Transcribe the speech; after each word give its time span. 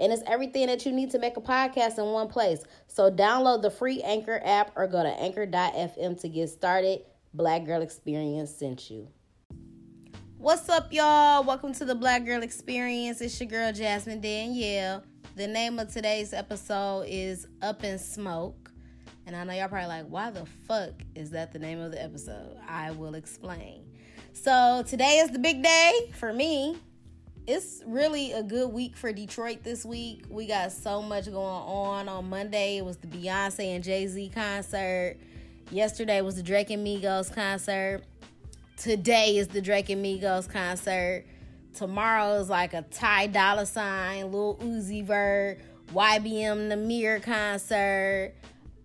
And 0.00 0.14
it's 0.14 0.22
everything 0.26 0.66
that 0.68 0.86
you 0.86 0.92
need 0.92 1.10
to 1.10 1.18
make 1.18 1.36
a 1.36 1.42
podcast 1.42 1.98
in 1.98 2.06
one 2.06 2.28
place. 2.28 2.64
So 2.86 3.10
download 3.10 3.60
the 3.60 3.70
free 3.70 4.00
Anchor 4.00 4.40
app 4.42 4.72
or 4.74 4.86
go 4.86 5.02
to 5.02 5.10
anchor.fm 5.10 6.18
to 6.22 6.28
get 6.28 6.48
started. 6.48 7.02
Black 7.34 7.66
Girl 7.66 7.82
Experience 7.82 8.50
sent 8.50 8.90
you. 8.90 9.08
What's 10.38 10.70
up, 10.70 10.90
y'all? 10.90 11.44
Welcome 11.44 11.74
to 11.74 11.84
the 11.84 11.94
Black 11.94 12.24
Girl 12.24 12.42
Experience. 12.42 13.20
It's 13.20 13.38
your 13.38 13.50
girl, 13.50 13.72
Jasmine 13.74 14.22
Danielle. 14.22 15.04
The 15.36 15.46
name 15.46 15.78
of 15.78 15.92
today's 15.92 16.32
episode 16.32 17.04
is 17.06 17.46
Up 17.60 17.84
in 17.84 17.98
Smoke. 17.98 18.72
And 19.26 19.36
I 19.36 19.44
know 19.44 19.52
y'all 19.52 19.68
probably 19.68 19.88
like, 19.88 20.06
why 20.06 20.30
the 20.30 20.46
fuck 20.66 20.94
is 21.14 21.30
that 21.32 21.52
the 21.52 21.58
name 21.58 21.78
of 21.78 21.92
the 21.92 22.02
episode? 22.02 22.56
I 22.66 22.92
will 22.92 23.16
explain. 23.16 23.84
So 24.32 24.82
today 24.86 25.18
is 25.18 25.30
the 25.30 25.38
big 25.38 25.62
day 25.62 26.10
for 26.14 26.32
me. 26.32 26.78
It's 27.52 27.82
really 27.84 28.30
a 28.30 28.44
good 28.44 28.72
week 28.72 28.96
for 28.96 29.12
Detroit 29.12 29.64
this 29.64 29.84
week. 29.84 30.22
We 30.30 30.46
got 30.46 30.70
so 30.70 31.02
much 31.02 31.24
going 31.24 31.36
on. 31.36 32.08
On 32.08 32.30
Monday, 32.30 32.76
it 32.76 32.84
was 32.84 32.96
the 32.98 33.08
Beyonce 33.08 33.74
and 33.74 33.82
Jay 33.82 34.06
Z 34.06 34.30
concert. 34.32 35.16
Yesterday 35.72 36.20
was 36.20 36.36
the 36.36 36.44
Drake 36.44 36.70
and 36.70 36.86
Migos 36.86 37.34
concert. 37.34 38.04
Today 38.76 39.36
is 39.36 39.48
the 39.48 39.60
Drake 39.60 39.90
and 39.90 40.00
Migos 40.00 40.48
concert. 40.48 41.26
Tomorrow 41.74 42.34
is 42.34 42.48
like 42.48 42.72
a 42.72 42.82
Ty 42.82 43.26
Dolla 43.26 43.66
Sign, 43.66 44.30
Lil 44.30 44.54
Uzi 44.58 45.04
Vert, 45.04 45.58
YBN 45.92 46.68
Nahmir 46.68 47.20
concert. 47.20 48.32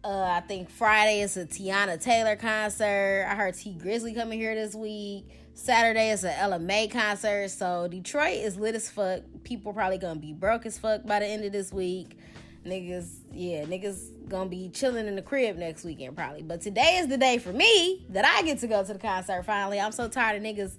Uh, 0.03 0.23
I 0.23 0.39
think 0.39 0.71
Friday 0.71 1.21
is 1.21 1.37
a 1.37 1.45
Teyana 1.45 2.01
Taylor 2.01 2.35
concert. 2.35 3.27
I 3.29 3.35
heard 3.35 3.53
Tee 3.53 3.77
Grizzley 3.79 4.15
coming 4.15 4.39
here 4.39 4.55
this 4.55 4.73
week. 4.73 5.29
Saturday 5.55 6.11
is 6.11 6.25
Ella 6.25 6.59
Mai 6.59 6.87
concert. 6.91 7.47
So 7.49 7.87
Detroit 7.87 8.35
is 8.35 8.57
lit 8.57 8.75
as 8.75 8.89
fuck. 8.89 9.21
People 9.43 9.71
probably 9.71 9.97
gonna 9.97 10.19
be 10.19 10.33
broke 10.33 10.65
as 10.65 10.77
fuck 10.77 11.05
by 11.05 11.19
the 11.19 11.25
end 11.25 11.45
of 11.45 11.53
this 11.53 11.71
week. 11.71 12.19
Niggas, 12.65 13.19
yeah, 13.31 13.63
niggas 13.63 14.27
gonna 14.27 14.49
be 14.49 14.69
chilling 14.69 15.07
in 15.07 15.15
the 15.15 15.21
crib 15.21 15.55
next 15.55 15.85
weekend 15.85 16.15
probably. 16.15 16.43
But 16.43 16.59
today 16.59 16.97
is 16.97 17.07
the 17.07 17.17
day 17.17 17.37
for 17.37 17.53
me 17.53 18.05
that 18.09 18.25
I 18.25 18.41
get 18.43 18.59
to 18.59 18.67
go 18.67 18.83
to 18.83 18.93
the 18.93 18.99
concert 18.99 19.43
finally. 19.43 19.79
I'm 19.79 19.93
so 19.93 20.09
tired 20.09 20.35
of 20.35 20.43
niggas 20.43 20.73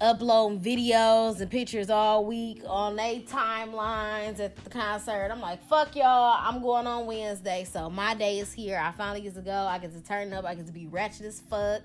uploading 0.00 0.58
videos 0.58 1.40
and 1.40 1.50
pictures 1.50 1.90
all 1.90 2.24
week 2.24 2.62
on 2.66 2.96
their 2.96 3.20
timelines 3.20 4.40
at 4.40 4.56
the 4.56 4.70
concert. 4.70 5.28
I'm 5.30 5.40
like, 5.40 5.62
fuck 5.68 5.94
y'all. 5.94 6.38
I'm 6.40 6.62
going 6.62 6.86
on 6.86 7.04
Wednesday. 7.04 7.64
So 7.70 7.90
my 7.90 8.14
day 8.14 8.38
is 8.38 8.54
here. 8.54 8.78
I 8.78 8.90
finally 8.92 9.20
get 9.20 9.34
to 9.34 9.42
go. 9.42 9.52
I 9.52 9.78
get 9.78 9.92
to 9.92 10.02
turn 10.02 10.32
up. 10.32 10.46
I 10.46 10.54
get 10.54 10.66
to 10.66 10.72
be 10.72 10.86
ratchet 10.86 11.26
as 11.26 11.40
fuck. 11.40 11.82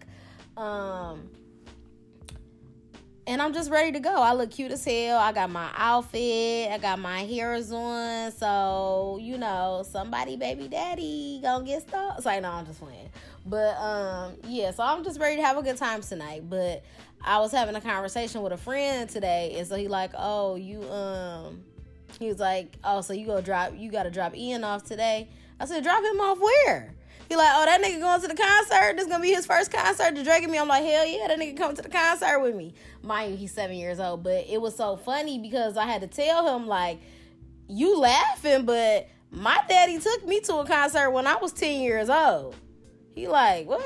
Um 0.56 1.30
and 3.32 3.42
I'm 3.42 3.54
just 3.54 3.72
ready 3.72 3.94
to 3.94 4.02
go. 4.02 4.14
I 4.14 4.34
look 4.34 4.52
cute 4.52 4.74
as 4.74 4.84
hell. 4.84 5.18
I 5.18 5.32
got 5.32 5.50
my 5.50 5.70
outfit. 5.78 6.70
I 6.70 6.78
got 6.78 7.00
my 7.00 7.24
hairs 7.24 7.72
on. 7.72 8.30
So, 8.34 9.20
you 9.22 9.38
know, 9.38 9.86
somebody 9.90 10.36
baby 10.36 10.68
daddy 10.68 11.40
gonna 11.42 11.66
get 11.66 11.88
stuck. 11.88 12.26
Like, 12.26 12.42
no, 12.42 12.52
I'm 12.52 12.66
just 12.66 12.82
playing. 12.82 13.10
But 13.46 13.78
um, 13.78 14.34
yeah, 14.50 14.72
so 14.72 14.84
I'm 14.84 15.06
just 15.06 15.18
ready 15.18 15.38
to 15.38 15.44
have 15.44 15.56
a 15.56 15.64
good 15.64 15.78
time 15.78 16.02
tonight. 16.02 16.50
But 16.50 16.84
I 17.24 17.40
was 17.40 17.54
having 17.54 17.76
a 17.76 17.82
conversation 17.82 18.42
with 18.42 18.52
a 18.52 18.58
friend 18.58 19.10
today, 19.10 19.56
and 19.58 19.66
so 19.66 19.78
he 19.78 19.88
like, 19.88 20.12
oh, 20.18 20.56
you 20.56 20.84
um, 20.92 21.64
he 22.20 22.28
was 22.28 22.40
like, 22.40 22.76
oh, 22.84 23.00
so 23.00 23.14
you 23.14 23.26
go 23.26 23.40
drop, 23.40 23.72
you 23.78 23.90
gotta 23.90 24.12
drop 24.12 24.36
Ian 24.36 24.66
off 24.66 24.84
today. 24.84 25.30
I 25.58 25.66
said, 25.66 25.84
drop 25.84 26.04
him 26.04 26.20
off 26.20 26.38
where? 26.38 26.94
He 27.32 27.38
like, 27.38 27.52
oh, 27.54 27.64
that 27.64 27.82
nigga 27.82 28.02
going 28.02 28.20
to 28.20 28.28
the 28.28 28.36
concert. 28.36 28.98
This 28.98 29.08
gonna 29.08 29.22
be 29.22 29.32
his 29.32 29.46
first 29.46 29.72
concert 29.72 30.16
to 30.16 30.22
Drake 30.22 30.44
and 30.44 30.52
me. 30.52 30.58
I'm 30.58 30.68
like, 30.68 30.84
hell 30.84 31.06
yeah, 31.06 31.30
that 31.30 31.40
nigga 31.40 31.56
come 31.56 31.74
to 31.74 31.82
the 31.82 31.88
concert 31.88 32.42
with 32.42 32.54
me. 32.54 32.74
Mind 33.04 33.32
you, 33.32 33.38
he's 33.38 33.54
seven 33.54 33.78
years 33.78 34.02
old, 34.02 34.22
but 34.22 34.48
it 34.50 34.60
was 34.60 34.76
so 34.76 34.98
funny 34.98 35.40
because 35.40 35.78
I 35.78 35.86
had 35.86 36.02
to 36.02 36.08
tell 36.08 36.54
him 36.54 36.68
like, 36.68 37.00
you 37.70 37.98
laughing, 37.98 38.66
but 38.66 39.08
my 39.30 39.58
daddy 39.70 39.98
took 39.98 40.28
me 40.28 40.42
to 40.42 40.56
a 40.58 40.66
concert 40.66 41.10
when 41.12 41.26
I 41.26 41.38
was 41.38 41.54
ten 41.54 41.80
years 41.80 42.10
old. 42.10 42.54
He 43.16 43.30
like, 43.30 43.66
what? 43.66 43.82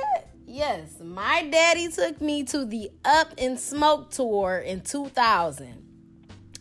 Yes, 0.48 1.00
my 1.00 1.48
daddy 1.48 1.90
took 1.90 2.20
me 2.22 2.46
to 2.46 2.66
the 2.66 2.90
Up 3.06 3.32
in 3.38 3.60
Smoke 3.60 4.10
tour 4.10 4.58
in 4.58 4.82
2000, 4.82 5.86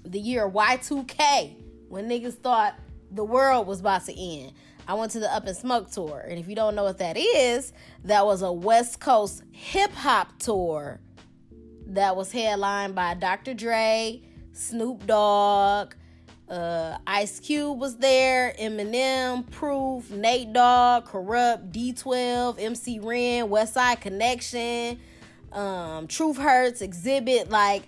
the 0.04 0.20
year 0.20 0.46
Y2K, 0.46 1.54
when 1.88 2.10
niggas 2.10 2.34
thought 2.34 2.78
the 3.14 3.24
world 3.24 3.66
was 3.66 3.80
about 3.80 4.04
to 4.06 4.20
end. 4.20 4.52
I 4.86 4.94
went 4.94 5.12
to 5.12 5.20
the 5.20 5.32
Up 5.32 5.46
in 5.46 5.54
Smoke 5.54 5.90
tour, 5.90 6.24
and 6.28 6.38
if 6.38 6.48
you 6.48 6.54
don't 6.54 6.74
know 6.74 6.84
what 6.84 6.98
that 6.98 7.16
is, 7.16 7.72
that 8.04 8.26
was 8.26 8.42
a 8.42 8.52
West 8.52 9.00
Coast 9.00 9.42
hip 9.50 9.92
hop 9.92 10.38
tour 10.38 11.00
that 11.86 12.16
was 12.16 12.32
headlined 12.32 12.94
by 12.94 13.14
Dr. 13.14 13.54
Dre, 13.54 14.20
Snoop 14.52 15.06
Dogg, 15.06 15.94
uh, 16.48 16.98
Ice 17.06 17.40
Cube 17.40 17.78
was 17.78 17.96
there, 17.96 18.54
Eminem, 18.58 19.50
Proof, 19.50 20.10
Nate 20.10 20.52
Dogg, 20.52 21.06
Kurupt, 21.06 21.72
D12, 21.72 22.60
MC 22.60 22.98
Ren, 22.98 23.48
Westside 23.48 24.00
Connection, 24.00 24.98
um, 25.52 26.06
Truth 26.06 26.36
Hurts, 26.36 26.82
Xzibit, 26.82 27.50
like 27.50 27.84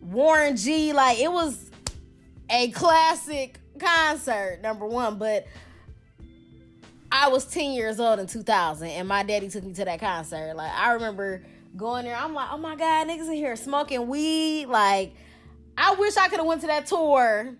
Warren 0.00 0.56
G. 0.56 0.92
Like 0.94 1.18
it 1.18 1.30
was 1.30 1.70
a 2.50 2.70
classic 2.70 3.58
concert, 3.78 4.60
number 4.62 4.86
one. 4.86 5.18
But 5.18 5.46
I 7.10 7.28
was 7.28 7.46
10 7.46 7.72
years 7.72 8.00
old 8.00 8.18
in 8.18 8.26
2000, 8.26 8.88
and 8.88 9.08
my 9.08 9.22
daddy 9.22 9.48
took 9.48 9.64
me 9.64 9.72
to 9.74 9.84
that 9.84 10.00
concert. 10.00 10.54
Like 10.54 10.72
I 10.72 10.92
remember 10.92 11.42
going 11.76 12.04
there. 12.04 12.16
I'm 12.16 12.34
like, 12.34 12.48
oh 12.52 12.58
my 12.58 12.76
god, 12.76 13.08
niggas 13.08 13.28
in 13.28 13.34
here 13.34 13.56
smoking 13.56 14.08
weed. 14.08 14.66
Like 14.66 15.14
I 15.76 15.94
wish 15.94 16.16
I 16.16 16.28
could 16.28 16.38
have 16.38 16.46
went 16.46 16.60
to 16.62 16.66
that 16.68 16.86
tour 16.86 17.54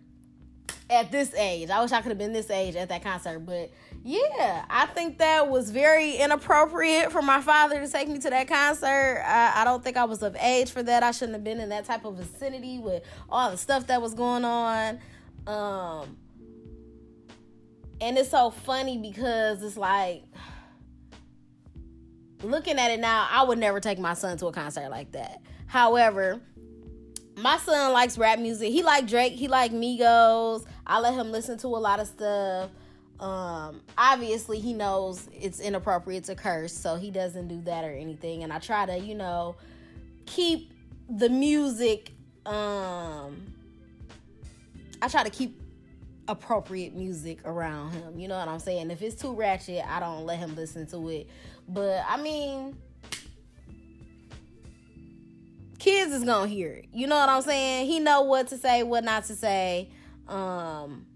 at 0.90 1.10
this 1.10 1.34
age. 1.34 1.70
I 1.70 1.80
wish 1.82 1.92
I 1.92 2.00
could 2.00 2.10
have 2.10 2.18
been 2.18 2.32
this 2.32 2.50
age 2.50 2.76
at 2.76 2.88
that 2.88 3.02
concert. 3.02 3.40
But 3.40 3.70
yeah, 4.06 4.66
I 4.69 4.84
think 4.84 5.16
that 5.16 5.48
was 5.48 5.70
very 5.70 6.16
inappropriate 6.16 7.10
for 7.10 7.22
my 7.22 7.41
father 7.41 7.81
to 7.81 7.88
take 7.91 8.06
me 8.06 8.19
to 8.19 8.28
that 8.28 8.47
concert. 8.48 9.25
I, 9.26 9.62
I, 9.62 9.65
don't 9.65 9.82
think 9.82 9.97
I 9.97 10.04
was 10.04 10.22
of 10.22 10.37
age 10.37 10.70
for 10.70 10.82
that. 10.82 11.03
I 11.03 11.10
shouldn't 11.10 11.32
have 11.32 11.42
been 11.42 11.59
in 11.59 11.70
that 11.70 11.87
type 11.87 12.04
of 12.04 12.16
vicinity 12.16 12.78
with 12.78 13.03
all 13.31 13.50
the 13.50 13.56
stuff 13.56 13.87
that 13.87 14.03
was 14.03 14.12
going 14.12 14.44
on. 14.44 14.98
Um, 15.47 16.19
and 17.98 18.19
it's 18.19 18.28
so 18.28 18.50
funny 18.50 18.98
because 18.98 19.62
it's 19.62 19.78
like 19.78 20.25
looking 22.43 22.78
at 22.78 22.91
it 22.91 23.00
now, 23.00 23.26
I 23.31 23.43
would 23.43 23.59
never 23.59 23.81
take 23.81 23.98
my 23.98 24.12
son 24.12 24.37
to 24.37 24.47
a 24.48 24.53
concert 24.53 24.91
like 24.91 25.12
that. 25.12 25.41
However, 25.66 26.43
my 27.38 27.56
son 27.56 27.94
likes 27.94 28.19
rap 28.19 28.38
music. 28.38 28.70
He 28.70 28.82
like 28.82 29.06
Drake. 29.06 29.32
He 29.32 29.48
like 29.48 29.72
Migos. 29.72 30.66
I 30.87 31.00
let 31.00 31.14
him 31.14 31.32
listen 31.32 31.56
to 31.59 31.69
a 31.69 31.78
lot 31.78 32.00
of 32.00 32.06
stuff. 32.06 32.69
Um, 33.20 33.80
obviously 33.97 34.58
he 34.60 34.72
knows 34.72 35.28
it's 35.32 35.60
inappropriate 35.60 36.25
to 36.25 36.34
curse, 36.34 36.72
so 36.72 36.97
he 36.97 37.10
doesn't 37.10 37.48
do 37.48 37.60
that 37.62 37.84
or 37.84 37.92
anything. 37.92 38.42
And 38.42 38.52
I 38.52 38.58
try 38.58 38.86
to, 38.86 38.98
you 38.98 39.14
know, 39.14 39.56
keep 40.26 40.72
the 41.08 41.28
music. 41.28 42.12
Um, 42.44 43.54
I 45.00 45.08
try 45.08 45.22
to 45.22 45.30
keep 45.30 45.60
appropriate 46.28 46.94
music 46.94 47.38
around 47.44 47.92
him. 47.92 48.19
You 48.19 48.28
know 48.28 48.38
what 48.38 48.48
I'm 48.48 48.58
saying? 48.58 48.91
If 48.91 49.02
it's 49.02 49.20
too 49.20 49.34
ratchet, 49.34 49.84
I 49.86 50.00
don't 50.00 50.25
let 50.25 50.38
him 50.38 50.56
listen 50.56 50.87
to 50.88 51.08
it. 51.11 51.28
But 51.69 52.05
I 52.08 52.20
mean, 52.20 52.76
kids 55.78 56.12
is 56.12 56.25
gonna 56.25 56.49
hear 56.49 56.72
it. 56.72 56.87
You 56.93 57.06
know 57.06 57.16
what 57.16 57.28
I'm 57.28 57.43
saying? 57.43 57.87
He 57.87 58.00
know 58.00 58.22
what 58.22 58.49
to 58.49 58.58
say, 58.58 58.82
what 58.82 59.05
not 59.05 59.25
to 59.26 59.37
say. 59.37 59.90
Um 60.28 61.06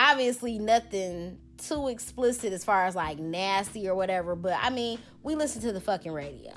obviously 0.00 0.58
nothing 0.58 1.38
too 1.58 1.88
explicit 1.88 2.52
as 2.52 2.64
far 2.64 2.86
as 2.86 2.96
like 2.96 3.18
nasty 3.18 3.88
or 3.88 3.94
whatever, 3.94 4.34
but 4.34 4.58
I 4.60 4.70
mean, 4.70 4.98
we 5.22 5.34
listen 5.34 5.60
to 5.62 5.72
the 5.72 5.80
fucking 5.80 6.12
radio. 6.12 6.54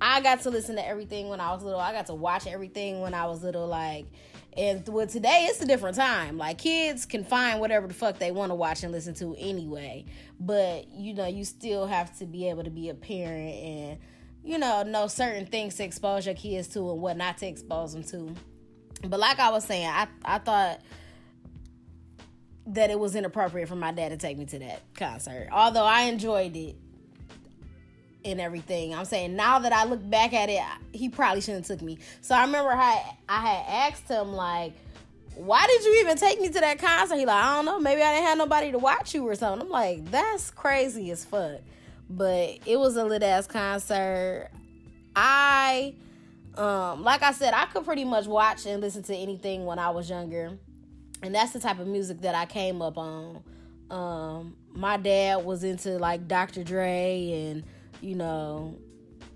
I 0.00 0.20
got 0.20 0.42
to 0.42 0.50
listen 0.50 0.76
to 0.76 0.86
everything 0.86 1.28
when 1.28 1.40
I 1.40 1.52
was 1.52 1.62
little. 1.62 1.80
I 1.80 1.92
got 1.92 2.06
to 2.06 2.14
watch 2.14 2.46
everything 2.46 3.00
when 3.00 3.14
I 3.14 3.26
was 3.26 3.42
little 3.42 3.66
like 3.66 4.06
and 4.56 4.86
with 4.88 5.10
today 5.10 5.48
it's 5.50 5.60
a 5.60 5.66
different 5.66 5.96
time. 5.96 6.38
Like 6.38 6.58
kids 6.58 7.06
can 7.06 7.24
find 7.24 7.58
whatever 7.60 7.88
the 7.88 7.94
fuck 7.94 8.18
they 8.18 8.30
want 8.30 8.50
to 8.50 8.54
watch 8.54 8.82
and 8.84 8.92
listen 8.92 9.14
to 9.14 9.34
anyway. 9.36 10.04
But 10.38 10.88
you 10.88 11.14
know, 11.14 11.26
you 11.26 11.44
still 11.44 11.86
have 11.86 12.16
to 12.18 12.26
be 12.26 12.48
able 12.48 12.64
to 12.64 12.70
be 12.70 12.88
a 12.88 12.94
parent 12.94 13.54
and 13.54 13.98
you 14.44 14.58
know, 14.58 14.82
know 14.82 15.06
certain 15.06 15.46
things 15.46 15.76
to 15.76 15.84
expose 15.84 16.26
your 16.26 16.34
kids 16.34 16.68
to 16.68 16.90
and 16.90 17.00
what 17.00 17.16
not 17.16 17.38
to 17.38 17.46
expose 17.46 17.94
them 17.94 18.04
to. 18.04 18.34
But 19.08 19.18
like 19.18 19.38
I 19.40 19.50
was 19.50 19.64
saying, 19.64 19.88
I 19.88 20.06
I 20.24 20.38
thought 20.38 20.80
that 22.66 22.90
it 22.90 22.98
was 22.98 23.14
inappropriate 23.14 23.68
for 23.68 23.76
my 23.76 23.92
dad 23.92 24.10
to 24.10 24.16
take 24.16 24.38
me 24.38 24.46
to 24.46 24.58
that 24.58 24.82
concert. 24.94 25.48
Although 25.52 25.84
I 25.84 26.02
enjoyed 26.02 26.56
it 26.56 26.76
and 28.24 28.40
everything. 28.40 28.94
I'm 28.94 29.04
saying 29.04 29.36
now 29.36 29.58
that 29.58 29.72
I 29.72 29.84
look 29.84 30.08
back 30.08 30.32
at 30.32 30.48
it, 30.48 30.60
he 30.92 31.08
probably 31.08 31.40
shouldn't 31.40 31.68
have 31.68 31.78
took 31.78 31.84
me. 31.84 31.98
So 32.22 32.34
I 32.34 32.44
remember 32.44 32.70
how 32.70 33.02
I 33.28 33.40
had 33.40 33.92
asked 33.92 34.08
him 34.08 34.32
like, 34.32 34.72
"Why 35.34 35.66
did 35.66 35.84
you 35.84 36.00
even 36.00 36.16
take 36.16 36.40
me 36.40 36.48
to 36.48 36.60
that 36.60 36.78
concert?" 36.78 37.16
He 37.16 37.26
like, 37.26 37.44
"I 37.44 37.56
don't 37.56 37.66
know. 37.66 37.78
Maybe 37.78 38.02
I 38.02 38.14
didn't 38.14 38.26
have 38.26 38.38
nobody 38.38 38.72
to 38.72 38.78
watch 38.78 39.14
you 39.14 39.28
or 39.28 39.34
something." 39.34 39.66
I'm 39.66 39.70
like, 39.70 40.10
"That's 40.10 40.50
crazy 40.50 41.10
as 41.10 41.24
fuck." 41.24 41.60
But 42.08 42.58
it 42.66 42.78
was 42.78 42.96
a 42.96 43.04
lit 43.04 43.22
ass 43.22 43.46
concert. 43.46 44.50
I, 45.16 45.94
um, 46.56 47.02
like 47.02 47.22
I 47.22 47.32
said, 47.32 47.54
I 47.54 47.66
could 47.66 47.84
pretty 47.84 48.04
much 48.04 48.26
watch 48.26 48.66
and 48.66 48.80
listen 48.80 49.02
to 49.04 49.14
anything 49.14 49.64
when 49.64 49.78
I 49.78 49.90
was 49.90 50.08
younger, 50.10 50.58
and 51.22 51.34
that's 51.34 51.52
the 51.52 51.60
type 51.60 51.78
of 51.78 51.86
music 51.86 52.20
that 52.22 52.34
I 52.34 52.46
came 52.46 52.82
up 52.82 52.98
on. 52.98 53.42
Um, 53.90 54.56
my 54.72 54.96
dad 54.96 55.44
was 55.44 55.62
into 55.62 55.98
like 55.98 56.26
Dr. 56.26 56.64
Dre 56.64 57.50
and 57.50 57.64
you 58.04 58.14
know, 58.14 58.76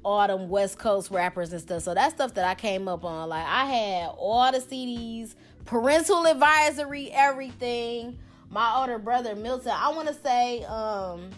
all 0.05 0.27
them 0.27 0.49
West 0.49 0.79
Coast 0.79 1.11
rappers 1.11 1.53
and 1.53 1.61
stuff. 1.61 1.83
So 1.83 1.95
that's 1.95 2.15
stuff 2.15 2.35
that 2.35 2.45
I 2.45 2.55
came 2.55 2.87
up 2.87 3.05
on. 3.05 3.29
Like 3.31 3.47
I 3.47 3.65
had 3.65 4.11
all 4.17 4.53
the 4.53 4.59
CDs, 4.59 5.35
parental 5.65 6.27
advisory, 6.27 7.11
everything. 7.13 8.19
My 8.51 8.77
older 8.79 8.99
brother 8.99 9.35
Milton, 9.35 9.73
I 9.75 9.91
want 9.91 10.09
to 10.09 10.15
say, 10.15 10.65
um, 10.65 11.31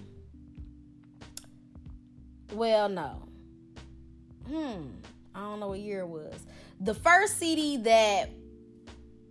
well, 2.53 2.89
no, 2.89 3.23
hmm, 4.49 4.83
I 5.35 5.41
don't 5.41 5.61
know 5.61 5.69
what 5.69 5.81
year 5.81 6.01
it 6.01 6.09
was. 6.09 6.35
The 6.81 6.95
first 6.95 7.39
CD 7.39 7.77
that 7.79 8.31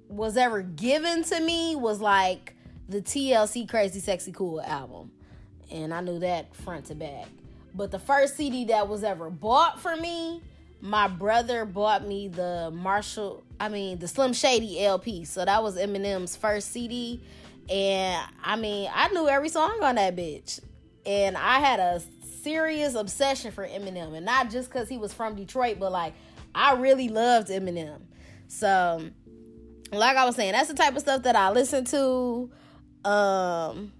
was 0.09 0.35
ever 0.35 0.61
given 0.61 1.23
to 1.23 1.39
me 1.39 1.75
was 1.75 2.01
like 2.01 2.55
the 2.89 3.01
TLC 3.01 3.69
Crazy 3.69 3.99
Sexy 3.99 4.31
Cool 4.31 4.59
album, 4.61 5.11
and 5.71 5.93
I 5.93 6.01
knew 6.01 6.19
that 6.19 6.55
front 6.55 6.85
to 6.85 6.95
back. 6.95 7.27
But 7.73 7.91
the 7.91 7.99
first 7.99 8.35
CD 8.35 8.65
that 8.65 8.87
was 8.89 9.03
ever 9.03 9.29
bought 9.29 9.79
for 9.79 9.95
me, 9.95 10.41
my 10.81 11.07
brother 11.07 11.65
bought 11.65 12.07
me 12.07 12.27
the 12.27 12.71
Marshall, 12.73 13.43
I 13.59 13.69
mean, 13.69 13.99
the 13.99 14.07
Slim 14.07 14.33
Shady 14.33 14.83
LP. 14.83 15.25
So 15.25 15.45
that 15.45 15.61
was 15.61 15.77
Eminem's 15.77 16.35
first 16.35 16.71
CD. 16.71 17.21
And 17.69 18.25
I 18.43 18.55
mean, 18.55 18.89
I 18.93 19.09
knew 19.09 19.27
every 19.27 19.49
song 19.49 19.79
on 19.83 19.95
that 19.95 20.15
bitch. 20.15 20.59
And 21.05 21.37
I 21.37 21.59
had 21.59 21.79
a 21.79 22.01
serious 22.41 22.95
obsession 22.95 23.51
for 23.51 23.67
Eminem. 23.67 24.15
And 24.15 24.25
not 24.25 24.49
just 24.49 24.69
because 24.69 24.89
he 24.89 24.97
was 24.97 25.13
from 25.13 25.35
Detroit, 25.35 25.77
but 25.79 25.91
like, 25.91 26.13
I 26.55 26.75
really 26.75 27.09
loved 27.09 27.49
Eminem. 27.49 28.01
So, 28.47 29.09
like 29.91 30.17
I 30.17 30.25
was 30.25 30.35
saying, 30.35 30.51
that's 30.53 30.67
the 30.67 30.75
type 30.75 30.95
of 30.95 31.01
stuff 31.01 31.23
that 31.23 31.35
I 31.35 31.51
listen 31.51 31.85
to. 31.85 32.51
Um, 33.05 33.91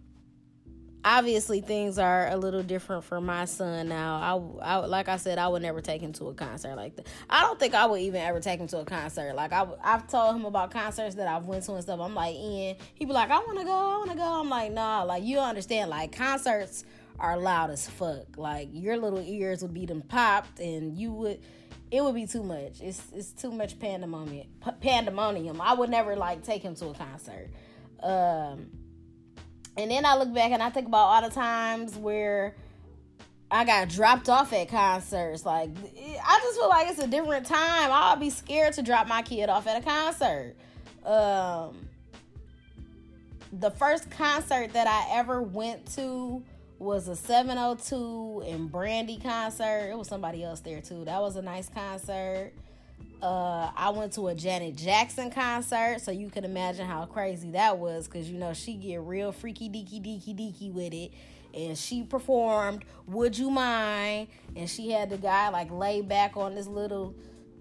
obviously 1.03 1.61
things 1.61 1.97
are 1.97 2.27
a 2.27 2.37
little 2.37 2.63
different 2.63 3.03
for 3.03 3.21
my 3.21 3.45
son 3.45 3.89
now. 3.89 4.59
I, 4.61 4.75
I 4.75 4.85
like 4.85 5.07
I 5.07 5.17
said, 5.17 5.37
I 5.37 5.47
would 5.47 5.61
never 5.61 5.81
take 5.81 6.01
him 6.01 6.13
to 6.13 6.25
a 6.25 6.33
concert 6.33 6.75
like 6.75 6.95
that. 6.95 7.07
I 7.29 7.41
don't 7.41 7.59
think 7.59 7.73
I 7.73 7.85
would 7.85 8.01
even 8.01 8.21
ever 8.21 8.39
take 8.39 8.59
him 8.59 8.67
to 8.67 8.79
a 8.79 8.85
concert. 8.85 9.33
Like 9.35 9.53
I, 9.53 9.65
I've 9.83 10.07
told 10.07 10.35
him 10.35 10.45
about 10.45 10.71
concerts 10.71 11.15
that 11.15 11.27
I've 11.27 11.45
went 11.45 11.63
to 11.65 11.73
and 11.73 11.83
stuff. 11.83 11.99
I'm 11.99 12.15
like, 12.15 12.35
Ian, 12.35 12.75
he 12.93 13.05
be 13.05 13.13
like, 13.13 13.31
I 13.31 13.39
want 13.39 13.59
to 13.59 13.65
go, 13.65 13.71
I 13.71 13.97
want 13.97 14.11
to 14.11 14.17
go. 14.17 14.23
I'm 14.23 14.49
like, 14.49 14.71
nah, 14.71 15.03
like 15.03 15.23
you 15.23 15.39
understand, 15.39 15.89
like 15.89 16.15
concerts 16.15 16.83
are 17.19 17.37
loud 17.37 17.69
as 17.69 17.87
fuck. 17.87 18.37
Like 18.37 18.69
your 18.71 18.97
little 18.97 19.21
ears 19.21 19.61
would 19.61 19.73
be 19.73 19.85
them 19.85 20.01
popped, 20.01 20.59
and 20.59 20.97
you 20.97 21.11
would. 21.13 21.39
It 21.91 22.03
would 22.03 22.13
be 22.13 22.27
too 22.27 22.43
much. 22.43 22.81
It's 22.81 23.01
it's 23.13 23.31
too 23.31 23.51
much 23.51 23.79
pandemonium. 23.79 24.47
Pandemonium. 24.81 25.59
I 25.59 25.73
would 25.73 25.89
never 25.89 26.15
like 26.15 26.43
take 26.43 26.61
him 26.61 26.75
to 26.75 26.87
a 26.87 26.93
concert. 26.93 27.49
Um, 28.01 28.69
and 29.75 29.91
then 29.91 30.05
I 30.05 30.17
look 30.17 30.33
back 30.33 30.51
and 30.51 30.61
I 30.61 30.69
think 30.69 30.87
about 30.87 30.97
all 30.97 31.21
the 31.21 31.33
times 31.33 31.95
where 31.95 32.55
I 33.51 33.65
got 33.65 33.89
dropped 33.89 34.29
off 34.29 34.53
at 34.53 34.69
concerts. 34.69 35.45
Like, 35.45 35.69
I 35.71 36.39
just 36.43 36.59
feel 36.59 36.69
like 36.69 36.89
it's 36.89 36.99
a 36.99 37.07
different 37.07 37.45
time. 37.45 37.89
I'll 37.91 38.15
be 38.15 38.29
scared 38.29 38.73
to 38.73 38.81
drop 38.81 39.07
my 39.07 39.21
kid 39.21 39.49
off 39.49 39.67
at 39.67 39.81
a 39.81 39.85
concert. 39.85 40.55
Um, 41.03 41.87
the 43.53 43.71
first 43.71 44.11
concert 44.11 44.73
that 44.73 44.87
I 44.87 45.17
ever 45.17 45.41
went 45.41 45.93
to 45.95 46.43
was 46.79 47.09
a 47.09 47.15
702 47.15 48.43
and 48.47 48.71
Brandy 48.71 49.19
concert. 49.21 49.89
It 49.91 49.97
was 49.97 50.07
somebody 50.07 50.43
else 50.43 50.61
there 50.61 50.81
too. 50.81 51.03
That 51.05 51.21
was 51.21 51.35
a 51.35 51.41
nice 51.41 51.67
concert. 51.67 52.53
Uh, 53.21 53.69
I 53.75 53.89
went 53.89 54.13
to 54.13 54.29
a 54.29 54.35
Janet 54.35 54.77
Jackson 54.77 55.29
concert, 55.29 55.99
so 55.99 56.11
you 56.11 56.29
can 56.29 56.45
imagine 56.45 56.87
how 56.87 57.05
crazy 57.05 57.51
that 57.51 57.77
was, 57.77 58.07
cause 58.07 58.29
you 58.29 58.37
know 58.37 58.53
she 58.53 58.75
get 58.75 59.01
real 59.01 59.33
freaky 59.33 59.67
deaky 59.67 60.01
deaky 60.01 60.33
deaky 60.33 60.71
with 60.71 60.93
it, 60.93 61.11
and 61.53 61.77
she 61.77 62.03
performed 62.03 62.85
"Would 63.07 63.37
You 63.37 63.49
Mind," 63.49 64.29
and 64.55 64.69
she 64.69 64.91
had 64.91 65.09
the 65.09 65.17
guy 65.17 65.49
like 65.49 65.69
lay 65.69 65.99
back 66.01 66.37
on 66.37 66.55
this 66.55 66.67
little, 66.67 67.13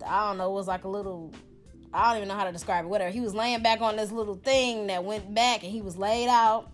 I 0.06 0.29
don't 0.29 0.38
know, 0.38 0.49
it 0.49 0.55
was 0.55 0.69
like 0.69 0.85
a 0.85 0.88
little, 0.88 1.32
I 1.93 2.09
don't 2.09 2.19
even 2.19 2.29
know 2.29 2.37
how 2.37 2.44
to 2.44 2.53
describe 2.53 2.85
it. 2.85 2.88
Whatever, 2.88 3.11
he 3.11 3.20
was 3.20 3.35
laying 3.35 3.61
back 3.61 3.81
on 3.81 3.97
this 3.97 4.12
little 4.12 4.37
thing 4.37 4.87
that 4.87 5.03
went 5.03 5.35
back, 5.35 5.65
and 5.65 5.73
he 5.73 5.82
was 5.82 5.97
laid 5.97 6.29
out. 6.29 6.70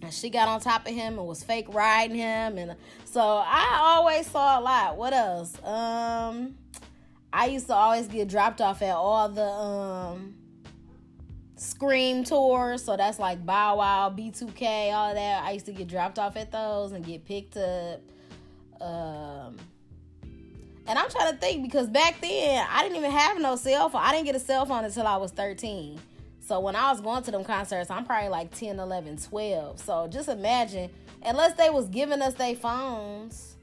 And 0.00 0.12
she 0.12 0.30
got 0.30 0.48
on 0.48 0.60
top 0.60 0.86
of 0.86 0.94
him 0.94 1.18
and 1.18 1.26
was 1.26 1.44
fake 1.44 1.72
riding 1.72 2.16
him, 2.16 2.58
and 2.58 2.76
so 3.04 3.20
I 3.20 3.78
always 3.80 4.26
saw 4.26 4.58
a 4.58 4.60
lot. 4.60 4.96
What 4.96 5.12
else? 5.12 5.62
Um, 5.62 6.56
I 7.32 7.46
used 7.46 7.66
to 7.66 7.74
always 7.74 8.08
get 8.08 8.28
dropped 8.28 8.60
off 8.60 8.82
at 8.82 8.94
all 8.94 9.28
the 9.28 9.44
um 9.44 10.34
Scream 11.62 12.24
tours, 12.24 12.82
so 12.82 12.96
that's 12.96 13.20
like 13.20 13.46
Bow 13.46 13.76
Wow, 13.76 14.12
B2K, 14.16 14.92
all 14.92 15.14
that. 15.14 15.44
I 15.44 15.52
used 15.52 15.66
to 15.66 15.72
get 15.72 15.86
dropped 15.86 16.18
off 16.18 16.36
at 16.36 16.50
those 16.50 16.90
and 16.90 17.06
get 17.06 17.24
picked 17.24 17.56
up. 17.56 18.00
Um, 18.80 19.56
and 20.88 20.98
I'm 20.98 21.08
trying 21.08 21.32
to 21.32 21.38
think 21.38 21.62
because 21.62 21.86
back 21.86 22.20
then 22.20 22.66
I 22.68 22.82
didn't 22.82 22.96
even 22.96 23.12
have 23.12 23.40
no 23.40 23.54
cell 23.54 23.88
phone. 23.88 24.02
I 24.02 24.10
didn't 24.10 24.26
get 24.26 24.34
a 24.34 24.40
cell 24.40 24.66
phone 24.66 24.84
until 24.84 25.06
I 25.06 25.16
was 25.18 25.30
13. 25.30 26.00
So 26.42 26.58
when 26.60 26.76
I 26.76 26.90
was 26.90 27.00
going 27.00 27.22
to 27.22 27.30
them 27.30 27.44
concerts, 27.44 27.90
I'm 27.90 28.04
probably 28.04 28.28
like 28.28 28.52
10, 28.54 28.78
11, 28.78 29.16
12. 29.18 29.80
So 29.80 30.08
just 30.08 30.28
imagine, 30.28 30.90
unless 31.24 31.54
they 31.54 31.70
was 31.70 31.88
giving 31.88 32.20
us 32.20 32.34
their 32.34 32.56
phones 32.56 33.56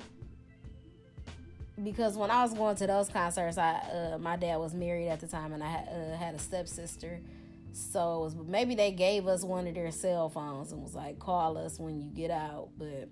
because 1.83 2.17
when 2.17 2.31
I 2.31 2.43
was 2.43 2.53
going 2.53 2.75
to 2.77 2.87
those 2.87 3.09
concerts, 3.09 3.57
I 3.57 3.73
uh, 3.73 4.17
my 4.17 4.35
dad 4.35 4.57
was 4.57 4.73
married 4.73 5.07
at 5.07 5.19
the 5.19 5.27
time, 5.27 5.53
and 5.53 5.63
I 5.63 5.75
uh, 5.75 6.17
had 6.17 6.35
a 6.35 6.39
stepsister. 6.39 7.19
So 7.71 8.21
it 8.21 8.23
was 8.23 8.35
maybe 8.47 8.75
they 8.75 8.91
gave 8.91 9.27
us 9.27 9.43
one 9.43 9.67
of 9.67 9.75
their 9.75 9.91
cell 9.91 10.29
phones 10.29 10.71
and 10.71 10.81
was 10.81 10.95
like, 10.95 11.19
"Call 11.19 11.57
us 11.57 11.79
when 11.79 11.99
you 11.99 12.09
get 12.09 12.31
out." 12.31 12.69
But 12.77 13.09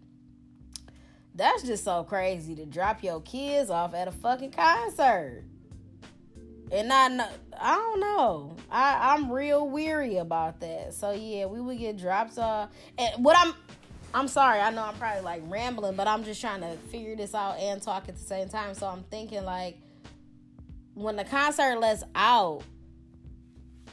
that's 1.36 1.64
just 1.64 1.84
so 1.84 2.04
crazy 2.04 2.56
to 2.56 2.66
drop 2.66 3.04
your 3.04 3.22
kids 3.22 3.70
off 3.70 3.94
at 3.94 4.08
a 4.08 4.12
fucking 4.12 4.52
concert. 4.52 5.44
And 6.72 6.92
I, 6.92 7.30
I 7.60 7.76
don't 7.76 8.00
know. 8.00 8.56
I, 8.70 9.14
I'm 9.14 9.32
real 9.32 9.70
weary 9.70 10.18
about 10.18 10.60
that. 10.60 10.94
So 10.94 11.12
yeah, 11.12 11.46
we 11.46 11.62
would 11.62 11.78
get 11.78 11.98
drops 11.98 12.38
off. 12.38 12.70
And 12.98 13.24
what 13.24 13.38
I'm 13.38 13.54
I'm 14.14 14.28
sorry, 14.28 14.60
I 14.60 14.72
know 14.72 14.84
I'm 14.84 14.96
probably 14.96 15.22
like 15.22 15.44
rambling, 15.46 15.96
but 15.96 16.08
I'm 16.08 16.24
just 16.24 16.42
trying 16.42 16.62
to 16.62 16.76
figure 16.90 17.16
this 17.16 17.36
out 17.36 17.60
and 17.60 17.82
talk 17.82 18.10
at 18.10 18.16
the 18.16 18.24
same 18.24 18.50
time. 18.50 18.74
So 18.74 18.88
I'm 18.88 19.04
thinking 19.04 19.44
like 19.44 19.78
when 20.94 21.16
the 21.16 21.24
concert 21.24 21.80
lets 21.80 22.04
out, 22.16 22.64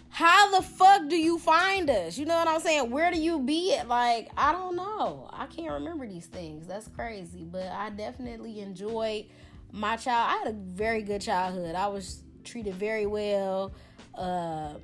how 0.09 0.57
the 0.57 0.63
fuck 0.63 1.09
do 1.09 1.17
you 1.17 1.39
find 1.39 1.91
us? 1.91 2.17
You 2.17 2.25
know 2.25 2.37
what 2.37 2.49
I'm 2.49 2.61
saying? 2.61 2.91
Where 2.91 3.11
do 3.11 3.21
you 3.21 3.41
be 3.41 3.75
at? 3.75 3.89
Like, 3.89 4.31
I 4.37 4.53
don't 4.53 4.77
know. 4.77 5.29
I 5.33 5.47
can't 5.47 5.73
remember 5.73 6.07
these 6.07 6.27
things. 6.27 6.67
That's 6.67 6.89
crazy. 6.89 7.45
But 7.45 7.67
I 7.67 7.91
definitely 7.91 8.61
enjoyed 8.61 9.27
my 9.73 9.97
child. 9.97 10.31
I 10.31 10.37
had 10.39 10.55
a 10.55 10.57
very 10.57 11.03
good 11.03 11.21
childhood. 11.21 11.75
I 11.75 11.89
was 11.89 12.23
treated 12.45 12.75
very 12.75 13.07
well. 13.07 13.73
Uh 14.15 14.75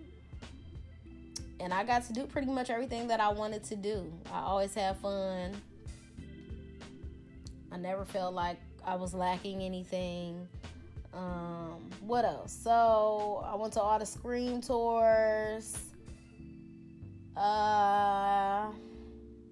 and 1.60 1.74
I 1.74 1.84
got 1.84 2.06
to 2.06 2.12
do 2.12 2.24
pretty 2.24 2.48
much 2.48 2.70
everything 2.70 3.08
that 3.08 3.20
I 3.20 3.28
wanted 3.28 3.62
to 3.64 3.76
do. 3.76 4.10
I 4.32 4.40
always 4.40 4.74
had 4.74 4.96
fun. 4.96 5.60
I 7.70 7.76
never 7.76 8.04
felt 8.04 8.34
like 8.34 8.58
I 8.84 8.96
was 8.96 9.12
lacking 9.12 9.62
anything. 9.62 10.48
Um, 11.12 11.90
what 12.00 12.24
else? 12.24 12.52
So 12.52 13.44
I 13.44 13.54
went 13.56 13.74
to 13.74 13.80
all 13.80 13.98
the 13.98 14.06
Scream 14.06 14.60
tours. 14.60 15.78
Uh, 17.36 18.70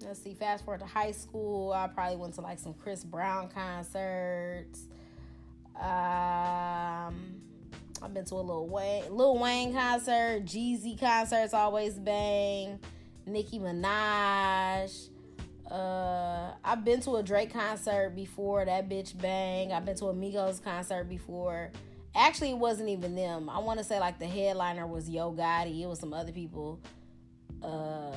let's 0.01 0.21
see. 0.21 0.33
Fast 0.33 0.65
forward 0.65 0.79
to 0.79 0.85
high 0.85 1.11
school, 1.11 1.73
I 1.73 1.87
probably 1.87 2.17
went 2.17 2.33
to 2.35 2.41
like 2.41 2.59
some 2.59 2.73
Chris 2.73 3.03
Brown 3.03 3.49
concerts. 3.49 4.81
Um, 5.79 7.41
I've 8.01 8.13
been 8.13 8.25
to 8.25 8.35
a 8.35 8.37
little 8.37 8.67
Wayne, 8.67 9.15
Lil 9.15 9.37
Wayne 9.37 9.73
concert, 9.73 10.45
Jeezy 10.45 10.99
concerts 10.99 11.53
always 11.53 11.99
bang, 11.99 12.79
Nicki 13.25 13.59
Minaj. 13.59 15.09
Uh, 15.69 16.53
I've 16.63 16.83
been 16.83 16.99
to 17.01 17.17
a 17.17 17.23
Drake 17.23 17.53
concert 17.53 18.15
before. 18.15 18.65
That 18.65 18.89
bitch 18.89 19.19
bang. 19.19 19.71
I've 19.71 19.85
been 19.85 19.95
to 19.97 20.07
a 20.07 20.13
Migos 20.13 20.63
concert 20.63 21.05
before. 21.05 21.71
Actually, 22.15 22.51
it 22.51 22.57
wasn't 22.57 22.89
even 22.89 23.15
them. 23.15 23.49
I 23.49 23.59
want 23.59 23.77
to 23.79 23.85
say 23.85 23.99
like 23.99 24.17
the 24.17 24.27
headliner 24.27 24.87
was 24.87 25.07
Yo 25.09 25.31
Gotti. 25.31 25.81
It 25.81 25.87
was 25.87 25.99
some 25.99 26.13
other 26.13 26.31
people. 26.31 26.79
Uh, 27.61 28.11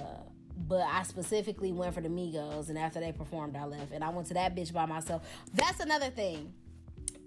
but 0.56 0.86
I 0.86 1.02
specifically 1.02 1.72
went 1.72 1.94
for 1.94 2.00
the 2.00 2.08
Migos, 2.08 2.68
and 2.68 2.78
after 2.78 3.00
they 3.00 3.12
performed, 3.12 3.56
I 3.56 3.64
left, 3.64 3.92
and 3.92 4.04
I 4.04 4.10
went 4.10 4.28
to 4.28 4.34
that 4.34 4.54
bitch 4.54 4.72
by 4.72 4.86
myself. 4.86 5.26
That's 5.52 5.80
another 5.80 6.10
thing. 6.10 6.52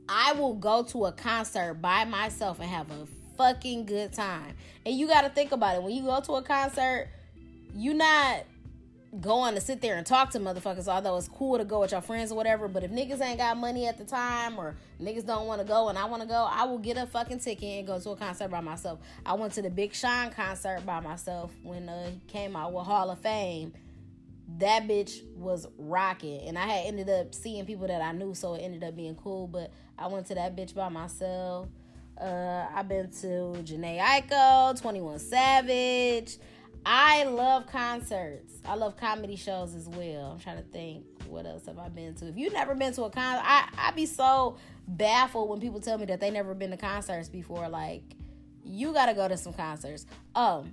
I 0.07 0.33
will 0.33 0.53
go 0.53 0.83
to 0.83 1.05
a 1.05 1.11
concert 1.11 1.75
by 1.75 2.05
myself 2.05 2.59
and 2.59 2.69
have 2.69 2.89
a 2.91 3.07
fucking 3.37 3.85
good 3.85 4.13
time. 4.13 4.55
And 4.85 4.95
you 4.95 5.07
got 5.07 5.21
to 5.21 5.29
think 5.29 5.51
about 5.51 5.75
it. 5.75 5.83
When 5.83 5.93
you 5.93 6.03
go 6.03 6.19
to 6.21 6.33
a 6.33 6.41
concert, 6.41 7.09
you're 7.75 7.93
not 7.93 8.43
going 9.21 9.55
to 9.55 9.61
sit 9.61 9.81
there 9.81 9.97
and 9.97 10.05
talk 10.05 10.31
to 10.31 10.39
motherfuckers, 10.39 10.87
although 10.87 11.17
it's 11.17 11.27
cool 11.27 11.57
to 11.57 11.65
go 11.65 11.81
with 11.81 11.91
your 11.91 12.01
friends 12.01 12.31
or 12.31 12.35
whatever. 12.35 12.67
But 12.67 12.83
if 12.83 12.91
niggas 12.91 13.21
ain't 13.21 13.39
got 13.39 13.57
money 13.57 13.87
at 13.87 13.97
the 13.97 14.03
time 14.03 14.59
or 14.59 14.75
niggas 15.01 15.25
don't 15.25 15.47
want 15.47 15.61
to 15.61 15.67
go 15.67 15.89
and 15.89 15.97
I 15.97 16.05
want 16.05 16.21
to 16.21 16.27
go, 16.27 16.47
I 16.49 16.65
will 16.65 16.79
get 16.79 16.97
a 16.97 17.05
fucking 17.05 17.39
ticket 17.39 17.79
and 17.79 17.87
go 17.87 17.99
to 17.99 18.09
a 18.11 18.15
concert 18.15 18.49
by 18.49 18.61
myself. 18.61 18.99
I 19.25 19.33
went 19.33 19.53
to 19.53 19.61
the 19.61 19.69
Big 19.69 19.93
Sean 19.93 20.31
concert 20.31 20.85
by 20.85 20.99
myself 20.99 21.51
when 21.63 21.89
uh, 21.89 22.09
he 22.09 22.19
came 22.27 22.55
out 22.55 22.73
with 22.73 22.85
Hall 22.85 23.09
of 23.09 23.19
Fame. 23.19 23.73
That 24.59 24.87
bitch 24.87 25.23
was 25.35 25.67
rocking. 25.77 26.47
And 26.47 26.57
I 26.57 26.65
had 26.65 26.85
ended 26.85 27.09
up 27.09 27.33
seeing 27.33 27.65
people 27.65 27.87
that 27.87 28.01
I 28.01 28.11
knew, 28.11 28.33
so 28.35 28.53
it 28.53 28.59
ended 28.59 28.83
up 28.83 28.95
being 28.95 29.15
cool. 29.15 29.47
But 29.47 29.71
I 29.97 30.07
went 30.07 30.27
to 30.27 30.35
that 30.35 30.55
bitch 30.55 30.73
by 30.73 30.89
myself. 30.89 31.67
Uh, 32.19 32.67
I've 32.73 32.87
been 32.87 33.09
to 33.09 33.27
Jhené 33.63 33.99
Aiko, 33.99 34.79
21 34.79 35.19
Savage. 35.19 36.37
I 36.85 37.23
love 37.23 37.67
concerts. 37.67 38.53
I 38.63 38.75
love 38.75 38.95
comedy 38.95 39.35
shows 39.35 39.73
as 39.73 39.89
well. 39.89 40.33
I'm 40.33 40.39
trying 40.39 40.57
to 40.57 40.63
think 40.69 41.03
what 41.27 41.45
else 41.45 41.65
have 41.65 41.79
I 41.79 41.89
been 41.89 42.13
to. 42.15 42.27
If 42.27 42.37
you've 42.37 42.53
never 42.53 42.75
been 42.75 42.93
to 42.93 43.03
a 43.03 43.09
concert, 43.09 43.43
I 43.43 43.67
I 43.77 43.91
be 43.91 44.05
so 44.05 44.57
baffled 44.87 45.49
when 45.49 45.59
people 45.59 45.79
tell 45.79 45.97
me 45.97 46.05
that 46.05 46.19
they 46.19 46.29
never 46.29 46.53
been 46.53 46.71
to 46.71 46.77
concerts 46.77 47.27
before. 47.27 47.67
Like, 47.69 48.03
you 48.63 48.93
gotta 48.93 49.15
go 49.15 49.27
to 49.27 49.35
some 49.35 49.53
concerts. 49.53 50.05
Oh, 50.35 50.65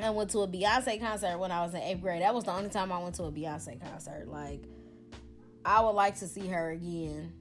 I 0.00 0.10
went 0.10 0.30
to 0.30 0.40
a 0.40 0.48
Beyonce 0.48 1.00
concert 1.00 1.38
when 1.38 1.50
I 1.50 1.62
was 1.62 1.74
in 1.74 1.80
eighth 1.80 2.00
grade. 2.00 2.22
That 2.22 2.34
was 2.34 2.44
the 2.44 2.52
only 2.52 2.70
time 2.70 2.92
I 2.92 2.98
went 2.98 3.16
to 3.16 3.24
a 3.24 3.32
Beyonce 3.32 3.80
concert. 3.80 4.28
Like, 4.28 4.62
I 5.64 5.80
would 5.80 5.92
like 5.92 6.18
to 6.20 6.28
see 6.28 6.46
her 6.48 6.70
again, 6.70 7.32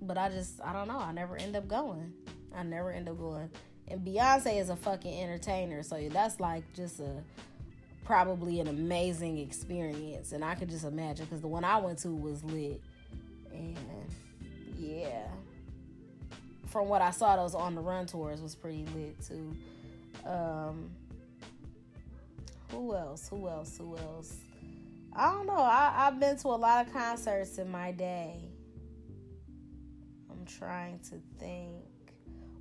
but 0.00 0.18
I 0.18 0.28
just 0.28 0.60
I 0.62 0.72
don't 0.72 0.88
know. 0.88 0.98
I 0.98 1.12
never 1.12 1.36
end 1.36 1.56
up 1.56 1.68
going. 1.68 2.12
I 2.54 2.64
never 2.64 2.90
end 2.90 3.08
up 3.08 3.18
going. 3.18 3.50
And 3.88 4.04
Beyonce 4.06 4.60
is 4.60 4.68
a 4.68 4.76
fucking 4.76 5.22
entertainer, 5.22 5.82
so 5.82 6.08
that's 6.10 6.40
like 6.40 6.64
just 6.74 7.00
a 7.00 7.22
probably 8.04 8.58
an 8.60 8.68
amazing 8.68 9.38
experience. 9.38 10.32
And 10.32 10.44
I 10.44 10.54
could 10.54 10.70
just 10.70 10.84
imagine 10.84 11.26
because 11.26 11.40
the 11.40 11.48
one 11.48 11.64
I 11.64 11.78
went 11.78 11.98
to 12.00 12.10
was 12.10 12.42
lit. 12.44 12.80
And 13.52 13.78
yeah. 14.76 15.28
From 16.66 16.88
what 16.88 17.02
I 17.02 17.10
saw, 17.10 17.36
those 17.36 17.54
on 17.54 17.74
the 17.74 17.80
run 17.80 18.06
tours 18.06 18.40
was 18.40 18.54
pretty 18.54 18.86
lit 18.94 19.20
too. 19.24 19.54
Um 20.28 20.90
who 22.72 22.94
else? 22.94 23.28
Who 23.28 23.48
else? 23.48 23.76
Who 23.76 23.96
else? 23.96 24.34
I 25.14 25.30
don't 25.30 25.46
know. 25.46 25.58
I, 25.58 25.92
I've 25.94 26.18
been 26.18 26.36
to 26.38 26.48
a 26.48 26.56
lot 26.56 26.86
of 26.86 26.92
concerts 26.92 27.58
in 27.58 27.70
my 27.70 27.92
day. 27.92 28.48
I'm 30.30 30.46
trying 30.46 30.98
to 31.10 31.20
think. 31.38 31.84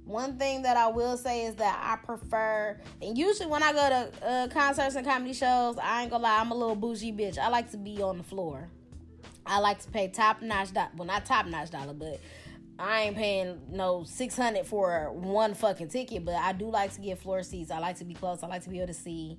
One 0.04 0.38
thing 0.38 0.64
that 0.64 0.76
I 0.76 0.88
will 0.88 1.16
say 1.16 1.46
is 1.46 1.56
that 1.56 1.80
I 1.82 2.04
prefer, 2.06 2.78
and 3.02 3.18
usually 3.18 3.48
when 3.48 3.64
I 3.64 3.72
go 3.72 3.90
to 3.90 4.28
uh, 4.28 4.48
concerts 4.50 4.96
and 4.96 5.06
comedy 5.06 5.34
shows, 5.34 5.78
I 5.82 6.02
ain't 6.02 6.12
gonna 6.12 6.24
lie, 6.24 6.40
I'm 6.40 6.52
a 6.52 6.56
little 6.56 6.76
bougie 6.76 7.14
bitch. 7.14 7.38
I 7.38 7.48
like 7.48 7.72
to 7.72 7.78
be 7.78 8.02
on 8.02 8.18
the 8.18 8.24
floor. 8.24 8.68
I 9.46 9.60
like 9.60 9.80
to 9.84 9.90
pay 9.90 10.10
top 10.10 10.42
notch, 10.42 10.74
do- 10.74 10.82
well, 10.98 11.08
not 11.08 11.26
top 11.26 11.46
notch 11.46 11.70
dollar, 11.70 11.94
but 11.94 12.20
I 12.78 13.02
ain't 13.04 13.16
paying 13.16 13.62
no 13.70 14.04
600 14.04 14.66
for 14.66 15.12
one 15.14 15.54
fucking 15.54 15.90
ticket, 15.90 16.26
but 16.26 16.36
I 16.36 16.52
do 16.54 16.70
like 16.70 16.94
to 16.96 17.02
get 17.02 17.20
floor 17.20 17.44
seats. 17.44 17.72
I 17.72 17.80
like 17.80 17.98
to 18.00 18.06
be 18.06 18.16
close. 18.16 18.44
I 18.44 18.48
like 18.48 18.64
to 18.64 18.70
be 18.70 18.78
able 18.78 18.88
to 18.88 18.94
see. 18.94 19.38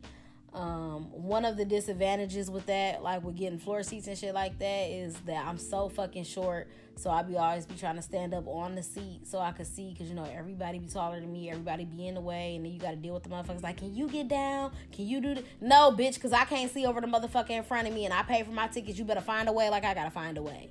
Um, 0.54 1.04
one 1.12 1.46
of 1.46 1.56
the 1.56 1.64
disadvantages 1.64 2.50
with 2.50 2.66
that, 2.66 3.02
like 3.02 3.24
with 3.24 3.36
getting 3.36 3.58
floor 3.58 3.82
seats 3.82 4.06
and 4.06 4.18
shit 4.18 4.34
like 4.34 4.58
that, 4.58 4.90
is 4.90 5.14
that 5.20 5.46
I'm 5.46 5.56
so 5.56 5.88
fucking 5.88 6.24
short. 6.24 6.68
So 6.96 7.10
I'd 7.10 7.26
be 7.26 7.38
always 7.38 7.64
be 7.64 7.74
trying 7.74 7.96
to 7.96 8.02
stand 8.02 8.34
up 8.34 8.46
on 8.46 8.74
the 8.74 8.82
seat 8.82 9.20
so 9.26 9.38
I 9.38 9.52
could 9.52 9.66
see, 9.66 9.94
cause 9.96 10.08
you 10.08 10.14
know 10.14 10.28
everybody 10.30 10.78
be 10.78 10.88
taller 10.88 11.18
than 11.18 11.32
me, 11.32 11.48
everybody 11.48 11.86
be 11.86 12.06
in 12.06 12.14
the 12.14 12.20
way, 12.20 12.54
and 12.56 12.66
then 12.66 12.72
you 12.72 12.78
got 12.78 12.90
to 12.90 12.96
deal 12.96 13.14
with 13.14 13.22
the 13.22 13.30
motherfuckers. 13.30 13.62
Like, 13.62 13.78
can 13.78 13.94
you 13.94 14.08
get 14.08 14.28
down? 14.28 14.72
Can 14.92 15.06
you 15.06 15.22
do 15.22 15.36
the? 15.36 15.44
No, 15.62 15.90
bitch, 15.90 16.20
cause 16.20 16.32
I 16.32 16.44
can't 16.44 16.70
see 16.70 16.84
over 16.84 17.00
the 17.00 17.06
motherfucker 17.06 17.50
in 17.50 17.62
front 17.62 17.88
of 17.88 17.94
me, 17.94 18.04
and 18.04 18.12
I 18.12 18.22
pay 18.22 18.42
for 18.42 18.50
my 18.50 18.66
tickets. 18.66 18.98
You 18.98 19.06
better 19.06 19.22
find 19.22 19.48
a 19.48 19.52
way. 19.52 19.70
Like 19.70 19.84
I 19.84 19.94
gotta 19.94 20.10
find 20.10 20.36
a 20.36 20.42
way. 20.42 20.68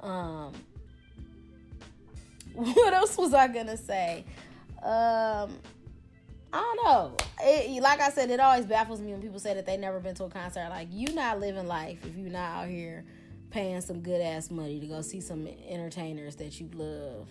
Um, 0.00 0.52
what 2.54 2.92
else 2.92 3.16
was 3.16 3.32
I 3.32 3.48
gonna 3.48 3.78
say? 3.78 4.24
Um 4.82 5.58
I 6.52 6.60
don't 6.60 6.84
know. 6.84 7.16
It, 7.40 7.82
like 7.82 8.00
I 8.00 8.10
said, 8.10 8.30
it 8.30 8.40
always 8.40 8.66
baffles 8.66 9.00
me 9.00 9.12
when 9.12 9.22
people 9.22 9.40
say 9.40 9.54
that 9.54 9.64
they 9.64 9.76
never 9.76 10.00
been 10.00 10.14
to 10.16 10.24
a 10.24 10.30
concert. 10.30 10.68
Like 10.68 10.88
you 10.90 11.14
not 11.14 11.40
living 11.40 11.66
life 11.66 12.04
if 12.04 12.16
you're 12.16 12.30
not 12.30 12.64
out 12.64 12.68
here 12.68 13.04
paying 13.50 13.80
some 13.80 14.00
good 14.00 14.20
ass 14.20 14.50
money 14.50 14.80
to 14.80 14.86
go 14.86 15.02
see 15.02 15.20
some 15.20 15.46
entertainers 15.68 16.36
that 16.36 16.60
you 16.60 16.70
love. 16.74 17.28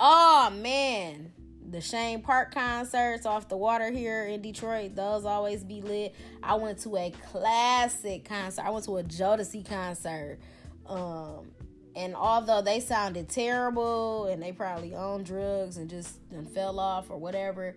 Oh 0.00 0.50
man, 0.50 1.32
the 1.70 1.78
Chene 1.78 2.22
Park 2.22 2.54
concerts 2.54 3.26
off 3.26 3.48
the 3.48 3.56
water 3.56 3.90
here 3.90 4.24
in 4.24 4.40
Detroit, 4.42 4.94
those 4.94 5.24
always 5.24 5.64
be 5.64 5.80
lit. 5.80 6.14
I 6.42 6.54
went 6.54 6.78
to 6.80 6.96
a 6.96 7.12
classic 7.30 8.24
concert. 8.24 8.64
I 8.64 8.70
went 8.70 8.84
to 8.86 8.98
a 8.98 9.02
Jodeci 9.02 9.68
concert. 9.68 10.38
Um, 10.86 11.50
and 11.96 12.14
although 12.14 12.62
they 12.62 12.80
sounded 12.80 13.28
terrible 13.28 14.26
and 14.26 14.42
they 14.42 14.52
probably 14.52 14.94
own 14.94 15.22
drugs 15.22 15.76
and 15.76 15.88
just 15.88 16.18
fell 16.54 16.78
off 16.78 17.10
or 17.10 17.18
whatever, 17.18 17.74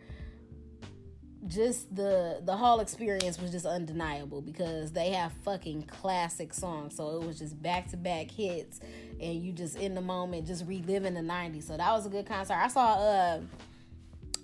just 1.48 1.94
the 1.96 2.42
the 2.46 2.56
whole 2.56 2.80
experience 2.80 3.40
was 3.40 3.52
just 3.52 3.66
undeniable 3.66 4.42
because 4.42 4.92
they 4.92 5.10
have 5.10 5.32
fucking 5.44 5.84
classic 5.84 6.54
songs. 6.54 6.96
So 6.96 7.20
it 7.22 7.26
was 7.26 7.40
just 7.40 7.62
back 7.62 7.90
to 7.92 7.98
back 7.98 8.30
hits 8.30 8.80
and 9.20 9.42
you 9.42 9.52
just 9.52 9.78
in 9.78 9.96
the 9.96 10.02
moment 10.02 10.46
just 10.46 10.66
reliving 10.68 11.16
the 11.16 11.22
90s. 11.22 11.64
So 11.64 11.78
that 11.78 11.92
was 11.92 12.06
a 12.06 12.10
good 12.10 12.28
concert. 12.28 12.56
I 12.56 12.68
saw 12.68 12.94
uh 12.94 13.40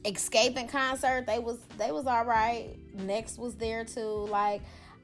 Xscape 0.03 0.69
concert. 0.69 1.25
They 1.27 1.39
was 1.39 1.57
they 1.77 1.91
was 1.91 2.07
all 2.07 2.25
right. 2.25 2.75
Next 2.93 3.37
was 3.37 3.55
there 3.55 3.83
too. 3.83 4.27
Like 4.29 4.61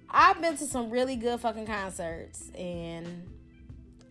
I've 0.10 0.41
been 0.41 0.58
to 0.58 0.65
some 0.65 0.89
really 0.89 1.15
good 1.15 1.39
fucking 1.39 1.67
concerts 1.67 2.50
and 2.58 3.27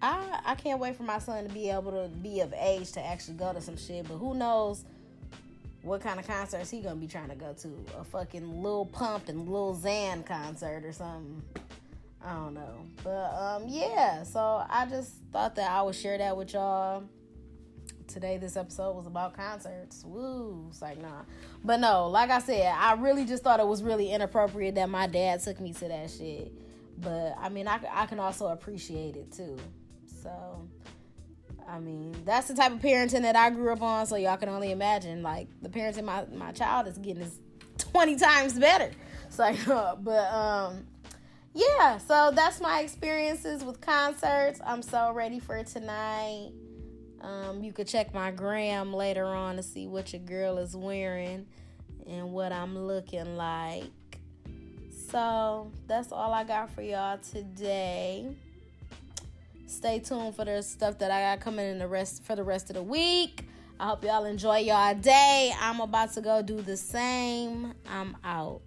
I 0.02 0.40
I 0.44 0.54
can't 0.56 0.80
wait 0.80 0.96
for 0.96 1.04
my 1.04 1.18
son 1.18 1.46
to 1.46 1.54
be 1.54 1.70
able 1.70 1.92
to 1.92 2.08
be 2.08 2.40
of 2.40 2.52
age 2.58 2.92
to 2.92 3.04
actually 3.04 3.36
go 3.36 3.52
to 3.52 3.60
some 3.60 3.76
shit. 3.76 4.08
But 4.08 4.16
who 4.16 4.34
knows 4.34 4.84
what 5.82 6.00
kind 6.00 6.18
of 6.18 6.26
concerts 6.26 6.70
he 6.70 6.80
gonna 6.80 6.96
be 6.96 7.06
trying 7.06 7.28
to 7.28 7.36
go 7.36 7.52
to? 7.52 7.68
A 7.98 8.04
fucking 8.04 8.62
Lil 8.62 8.86
Pump 8.86 9.28
and 9.28 9.48
Lil 9.48 9.76
Xan 9.76 10.26
concert 10.26 10.84
or 10.84 10.92
something. 10.92 11.42
I 12.24 12.34
don't 12.34 12.54
know. 12.54 12.84
But 13.04 13.32
um 13.34 13.64
yeah, 13.68 14.24
so 14.24 14.64
I 14.68 14.86
just 14.86 15.12
thought 15.32 15.54
that 15.54 15.70
I 15.70 15.82
would 15.82 15.94
share 15.94 16.18
that 16.18 16.36
with 16.36 16.52
y'all. 16.52 17.04
Today 18.08 18.38
this 18.38 18.56
episode 18.56 18.96
was 18.96 19.06
about 19.06 19.34
concerts. 19.34 20.04
Woo. 20.04 20.66
It's 20.68 20.82
like 20.82 21.00
nah. 21.00 21.22
But 21.64 21.78
no, 21.78 22.08
like 22.08 22.30
I 22.30 22.40
said, 22.40 22.74
I 22.76 22.94
really 22.94 23.24
just 23.24 23.44
thought 23.44 23.60
it 23.60 23.66
was 23.66 23.84
really 23.84 24.10
inappropriate 24.10 24.74
that 24.74 24.88
my 24.88 25.06
dad 25.06 25.40
took 25.44 25.60
me 25.60 25.72
to 25.74 25.86
that 25.86 26.10
shit. 26.10 26.52
But 26.98 27.36
I 27.38 27.48
mean 27.50 27.68
I, 27.68 27.78
I 27.92 28.06
can 28.06 28.18
also 28.18 28.48
appreciate 28.48 29.14
it 29.14 29.30
too. 29.30 29.56
So, 30.22 30.68
I 31.68 31.78
mean, 31.78 32.14
that's 32.24 32.48
the 32.48 32.54
type 32.54 32.72
of 32.72 32.78
parenting 32.78 33.22
that 33.22 33.36
I 33.36 33.50
grew 33.50 33.72
up 33.72 33.82
on. 33.82 34.06
So 34.06 34.16
y'all 34.16 34.36
can 34.36 34.48
only 34.48 34.70
imagine, 34.70 35.22
like 35.22 35.48
the 35.60 35.68
parenting 35.68 36.04
my 36.04 36.24
my 36.34 36.52
child 36.52 36.86
is 36.86 36.98
getting 36.98 37.22
is 37.22 37.38
twenty 37.78 38.16
times 38.16 38.58
better. 38.58 38.90
So, 39.30 39.52
but 40.00 40.32
um, 40.32 40.86
yeah. 41.54 41.98
So 41.98 42.32
that's 42.34 42.60
my 42.60 42.80
experiences 42.80 43.64
with 43.64 43.80
concerts. 43.80 44.60
I'm 44.64 44.82
so 44.82 45.12
ready 45.12 45.38
for 45.38 45.62
tonight. 45.64 46.52
Um, 47.20 47.62
you 47.62 47.72
could 47.72 47.86
check 47.86 48.12
my 48.12 48.32
gram 48.32 48.92
later 48.92 49.26
on 49.26 49.56
to 49.56 49.62
see 49.62 49.86
what 49.86 50.12
your 50.12 50.22
girl 50.22 50.58
is 50.58 50.76
wearing 50.76 51.46
and 52.06 52.32
what 52.32 52.52
I'm 52.52 52.76
looking 52.76 53.36
like. 53.36 53.84
So 55.10 55.70
that's 55.86 56.10
all 56.10 56.32
I 56.32 56.42
got 56.42 56.70
for 56.74 56.82
y'all 56.82 57.18
today 57.18 58.34
stay 59.72 59.98
tuned 59.98 60.36
for 60.36 60.44
the 60.44 60.62
stuff 60.62 60.98
that 60.98 61.10
I 61.10 61.34
got 61.34 61.40
coming 61.40 61.66
in 61.66 61.78
the 61.78 61.88
rest 61.88 62.22
for 62.24 62.36
the 62.36 62.44
rest 62.44 62.70
of 62.70 62.76
the 62.76 62.82
week. 62.82 63.46
I 63.80 63.86
hope 63.86 64.04
y'all 64.04 64.24
enjoy 64.26 64.58
y'all 64.58 64.94
day. 64.94 65.52
I'm 65.60 65.80
about 65.80 66.12
to 66.14 66.20
go 66.20 66.42
do 66.42 66.60
the 66.60 66.76
same. 66.76 67.74
I'm 67.88 68.16
out. 68.22 68.60